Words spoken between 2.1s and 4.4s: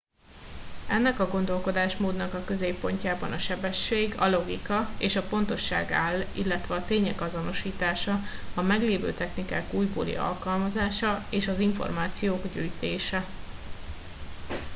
a középpontjában a sebesség a